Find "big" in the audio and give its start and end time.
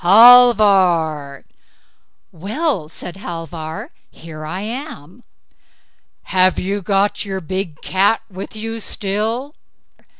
7.39-7.83